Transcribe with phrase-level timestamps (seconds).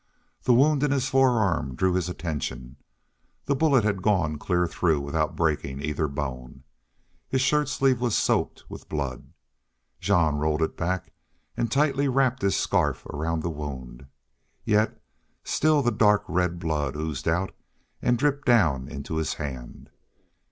[0.45, 2.77] The wound in his forearm drew his attention.
[3.45, 6.63] The bullet had gone clear through without breaking either bone.
[7.29, 9.31] His shirt sleeve was soaked with blood.
[9.99, 11.13] Jean rolled it back
[11.55, 14.07] and tightly wrapped his scarf around the wound,
[14.65, 14.99] yet
[15.43, 17.51] still the dark red blood oozed out
[18.01, 19.91] and dripped down into his hand.